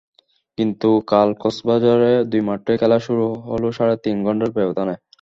[0.57, 4.95] কিন্তু কাল কক্সবাজারে দুই মাঠে খেলা শুরু হলো সাড়ে তিন ঘণ্টার ব্যবধানে।